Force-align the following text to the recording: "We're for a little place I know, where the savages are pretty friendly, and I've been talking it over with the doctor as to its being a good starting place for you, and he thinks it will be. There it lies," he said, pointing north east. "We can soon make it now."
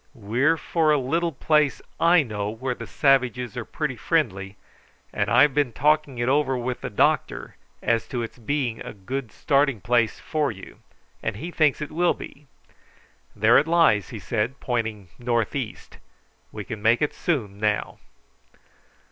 "We're 0.15 0.57
for 0.57 0.89
a 0.91 0.97
little 0.97 1.31
place 1.31 1.79
I 1.99 2.23
know, 2.23 2.49
where 2.49 2.73
the 2.73 2.87
savages 2.87 3.55
are 3.55 3.63
pretty 3.63 3.95
friendly, 3.95 4.57
and 5.13 5.29
I've 5.29 5.53
been 5.53 5.71
talking 5.71 6.17
it 6.17 6.27
over 6.27 6.57
with 6.57 6.81
the 6.81 6.89
doctor 6.89 7.55
as 7.83 8.07
to 8.07 8.23
its 8.23 8.39
being 8.39 8.81
a 8.81 8.93
good 8.95 9.31
starting 9.31 9.79
place 9.79 10.19
for 10.19 10.51
you, 10.51 10.79
and 11.21 11.35
he 11.35 11.51
thinks 11.51 11.83
it 11.83 11.91
will 11.91 12.15
be. 12.15 12.47
There 13.35 13.59
it 13.59 13.67
lies," 13.67 14.09
he 14.09 14.17
said, 14.17 14.59
pointing 14.59 15.09
north 15.19 15.55
east. 15.55 15.99
"We 16.51 16.63
can 16.63 16.79
soon 16.79 16.81
make 16.81 17.01
it 17.03 17.15
now." 17.61 17.99